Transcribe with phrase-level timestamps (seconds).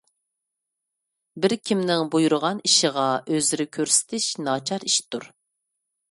[1.43, 3.03] بىر كىمنىڭ بۇيرۇغان ئىشىغا
[3.33, 5.29] ئۆزرە كۆرسىتىش ناچار ئىشتۇر